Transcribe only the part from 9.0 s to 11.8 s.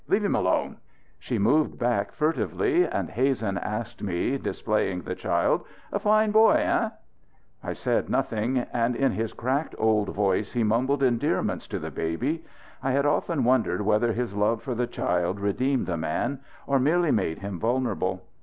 his cracked old voice he mumbled endearments to